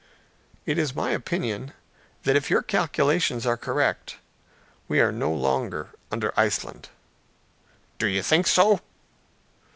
[0.65, 1.73] "It is my opinion
[2.23, 4.17] that if your calculations are correct
[4.87, 6.89] we are no longer under Iceland."
[7.99, 8.79] "Do you think so?"